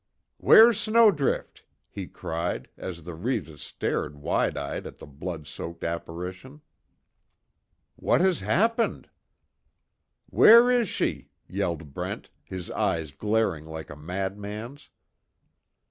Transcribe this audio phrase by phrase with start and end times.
[0.39, 6.61] "Where's Snowdrift?" he cried, as the Reeves' stared wide eyed at the blood soaked apparition.
[7.97, 9.09] "What has happened?"
[10.31, 14.89] "Where is she?" yelled Brent, his eyes glaring like a mad man's.